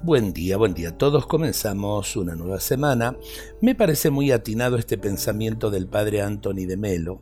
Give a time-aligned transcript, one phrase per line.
[0.00, 1.26] Buen día, buen día a todos.
[1.26, 3.16] Comenzamos una nueva semana.
[3.60, 7.20] Me parece muy atinado este pensamiento del padre Anthony de Melo.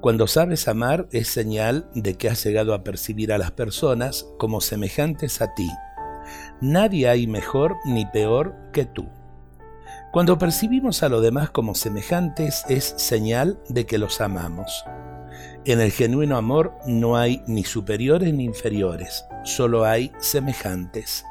[0.00, 4.62] Cuando sabes amar es señal de que has llegado a percibir a las personas como
[4.62, 5.68] semejantes a ti.
[6.62, 9.06] Nadie hay mejor ni peor que tú.
[10.10, 14.82] Cuando percibimos a los demás como semejantes es señal de que los amamos.
[15.66, 21.26] En el genuino amor no hay ni superiores ni inferiores, solo hay semejantes.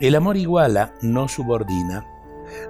[0.00, 2.06] El amor iguala, no subordina.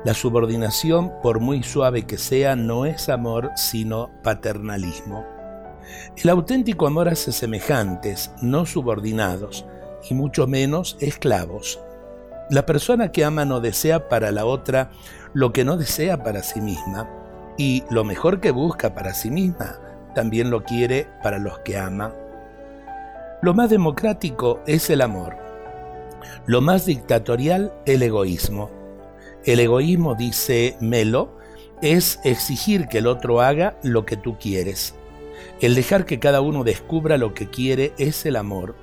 [0.05, 5.25] La subordinación, por muy suave que sea, no es amor, sino paternalismo.
[6.17, 9.67] El auténtico amor hace semejantes, no subordinados,
[10.09, 11.81] y mucho menos esclavos.
[12.51, 14.91] La persona que ama no desea para la otra
[15.33, 17.09] lo que no desea para sí misma,
[17.57, 19.79] y lo mejor que busca para sí misma
[20.15, 22.15] también lo quiere para los que ama.
[23.41, 25.37] Lo más democrático es el amor,
[26.47, 28.71] lo más dictatorial, el egoísmo.
[29.45, 31.37] El egoísmo, dice Melo,
[31.83, 34.95] es exigir que el otro haga lo que tú quieres.
[35.61, 38.77] El dejar que cada uno descubra lo que quiere es el amor.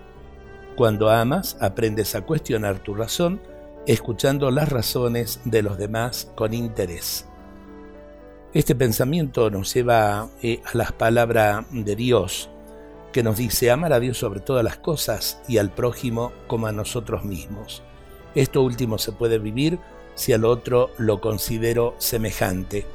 [0.76, 3.42] Cuando amas, aprendes a cuestionar tu razón,
[3.86, 7.26] escuchando las razones de los demás con interés.
[8.54, 12.50] Este pensamiento nos lleva eh, a las palabras de Dios
[13.12, 16.72] que nos dice amar a Dios sobre todas las cosas y al prójimo como a
[16.72, 17.84] nosotros mismos.
[18.36, 19.80] Esto último se puede vivir
[20.16, 22.86] si al otro lo considero semejante.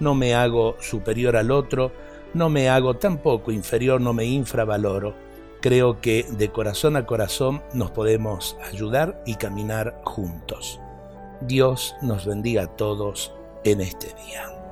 [0.00, 1.92] No me hago superior al otro,
[2.34, 5.14] no me hago tampoco inferior, no me infravaloro.
[5.60, 10.80] Creo que de corazón a corazón nos podemos ayudar y caminar juntos.
[11.40, 13.32] Dios nos bendiga a todos
[13.64, 14.63] en este día.